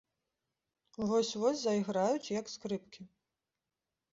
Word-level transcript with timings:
Вось-вось 1.11 1.61
зайграюць, 1.65 2.33
як 2.39 2.45
скрыпкі. 2.55 3.01